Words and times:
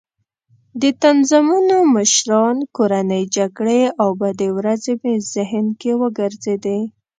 د 0.81 0.83
تنظیمونو 1.03 1.77
مشران، 1.95 2.57
کورنۍ 2.77 3.23
جګړې 3.37 3.81
او 4.01 4.09
بدې 4.21 4.49
ورځې 4.57 4.93
مې 5.01 5.13
ذهن 5.33 5.65
کې 5.81 5.91
وګرځېدې. 6.01 6.79